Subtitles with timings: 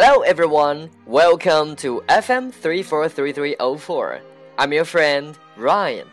[0.00, 4.20] Hello everyone, welcome to FM 343304.
[4.56, 6.06] I'm your friend Ryan.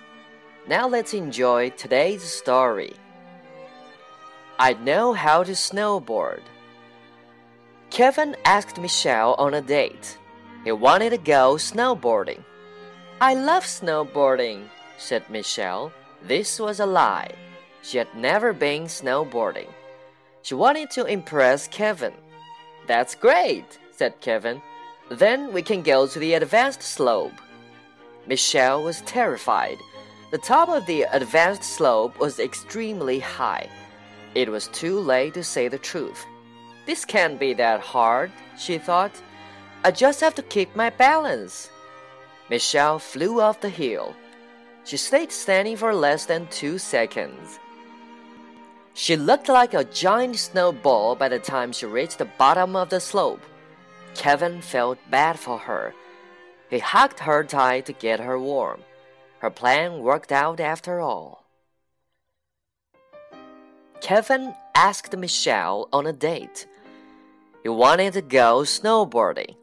[0.68, 2.96] Now let's enjoy today's story.
[4.58, 6.42] I know how to snowboard.
[7.92, 10.18] Kevin asked Michelle on a date.
[10.64, 12.44] He wanted to go snowboarding.
[13.22, 14.66] I love snowboarding,
[14.98, 15.94] said Michelle.
[16.24, 17.36] This was a lie.
[17.84, 19.70] She had never been snowboarding.
[20.42, 22.14] She wanted to impress Kevin.
[22.88, 24.62] That's great, said Kevin.
[25.10, 27.34] Then we can go to the advanced slope.
[28.28, 29.78] Michelle was terrified.
[30.32, 33.70] The top of the advanced slope was extremely high.
[34.34, 36.26] It was too late to say the truth.
[36.86, 39.22] This can't be that hard, she thought.
[39.84, 41.70] I just have to keep my balance.
[42.50, 44.16] Michelle flew off the hill.
[44.84, 47.60] She stayed standing for less than two seconds.
[48.98, 53.02] She looked like a giant snowball by the time she reached the bottom of the
[53.02, 53.42] slope.
[54.16, 55.94] Kevin felt bad for her.
[56.70, 58.80] He hugged her tight to get her warm.
[59.40, 61.44] Her plan worked out after all.
[64.00, 66.66] Kevin asked Michelle on a date.
[67.64, 69.58] He wanted to go snowboarding.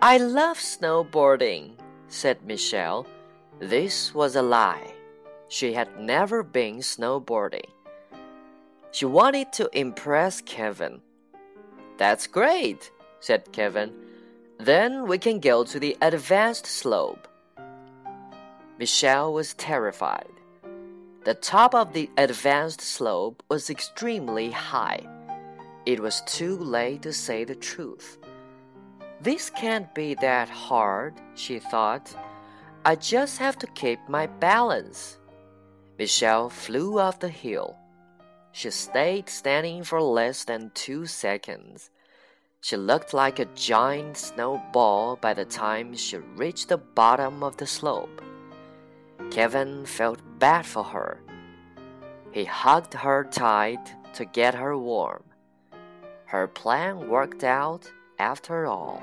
[0.00, 1.72] I love snowboarding,
[2.08, 3.06] said Michelle.
[3.60, 4.94] This was a lie.
[5.48, 7.68] She had never been snowboarding.
[8.98, 11.00] She wanted to impress Kevin.
[11.98, 13.92] That's great, said Kevin.
[14.58, 17.28] Then we can go to the advanced slope.
[18.76, 20.32] Michelle was terrified.
[21.22, 25.06] The top of the advanced slope was extremely high.
[25.86, 28.18] It was too late to say the truth.
[29.20, 32.12] This can't be that hard, she thought.
[32.84, 35.18] I just have to keep my balance.
[36.00, 37.76] Michelle flew off the hill.
[38.58, 41.90] She stayed standing for less than two seconds.
[42.60, 47.68] She looked like a giant snowball by the time she reached the bottom of the
[47.68, 48.20] slope.
[49.30, 51.20] Kevin felt bad for her.
[52.32, 55.22] He hugged her tight to get her warm.
[56.24, 59.00] Her plan worked out after all.